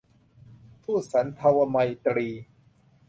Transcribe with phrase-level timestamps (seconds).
[0.83, 2.27] ทูตสันถวไมตรี